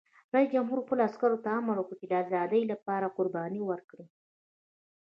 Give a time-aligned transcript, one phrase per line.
[0.33, 4.05] رئیس جمهور خپلو عسکرو ته امر وکړ؛ د ازادۍ لپاره قرباني ورکړئ!